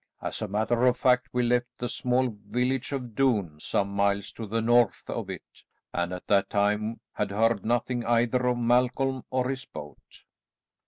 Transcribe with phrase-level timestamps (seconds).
[0.19, 4.47] As a matter of fact we left the small village of Doune some miles to
[4.47, 5.61] the north of it,
[5.93, 10.23] and at that time had heard nothing either of Malcolm or his boat."